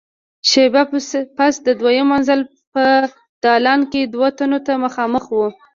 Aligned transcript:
شېبه 0.49 0.83
پس 1.37 1.55
د 1.65 1.67
دويم 1.79 2.07
منزل 2.11 2.41
په 2.73 2.85
دالان 3.43 3.81
کې 3.91 4.01
دوو 4.13 4.27
تنو 4.37 4.59
ته 4.65 4.73
مخامخ 4.85 5.23
وو. 5.33 5.47